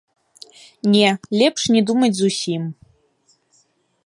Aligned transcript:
Не, 0.93 1.07
лепш 1.41 1.61
не 1.75 1.81
думаць 1.91 2.13
зусім. 2.21 2.61